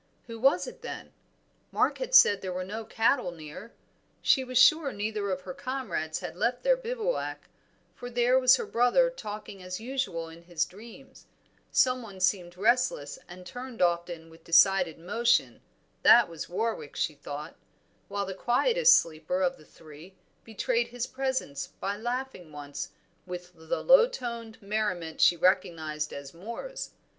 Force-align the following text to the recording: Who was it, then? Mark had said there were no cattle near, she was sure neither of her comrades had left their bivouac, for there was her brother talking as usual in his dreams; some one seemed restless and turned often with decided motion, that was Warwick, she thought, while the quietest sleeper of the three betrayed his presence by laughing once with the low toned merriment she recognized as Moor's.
Who 0.25 0.39
was 0.39 0.65
it, 0.65 0.81
then? 0.81 1.13
Mark 1.71 1.99
had 1.99 2.15
said 2.15 2.41
there 2.41 2.51
were 2.51 2.63
no 2.63 2.83
cattle 2.85 3.29
near, 3.31 3.71
she 4.23 4.43
was 4.43 4.57
sure 4.57 4.91
neither 4.91 5.29
of 5.29 5.41
her 5.41 5.53
comrades 5.53 6.21
had 6.21 6.35
left 6.35 6.63
their 6.63 6.75
bivouac, 6.75 7.47
for 7.93 8.09
there 8.09 8.39
was 8.39 8.55
her 8.55 8.65
brother 8.65 9.11
talking 9.11 9.61
as 9.61 9.79
usual 9.79 10.27
in 10.27 10.41
his 10.41 10.65
dreams; 10.65 11.27
some 11.71 12.01
one 12.01 12.19
seemed 12.19 12.57
restless 12.57 13.19
and 13.29 13.45
turned 13.45 13.79
often 13.79 14.31
with 14.31 14.43
decided 14.43 14.97
motion, 14.97 15.61
that 16.01 16.27
was 16.27 16.49
Warwick, 16.49 16.95
she 16.95 17.13
thought, 17.13 17.55
while 18.07 18.25
the 18.25 18.33
quietest 18.33 18.95
sleeper 18.97 19.43
of 19.43 19.57
the 19.57 19.65
three 19.65 20.15
betrayed 20.43 20.87
his 20.87 21.05
presence 21.05 21.67
by 21.79 21.95
laughing 21.95 22.51
once 22.51 22.89
with 23.27 23.51
the 23.53 23.83
low 23.83 24.07
toned 24.07 24.59
merriment 24.63 25.21
she 25.21 25.37
recognized 25.37 26.11
as 26.11 26.33
Moor's. 26.33 26.89